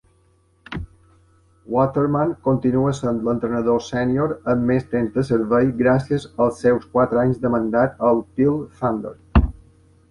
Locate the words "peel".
8.41-8.61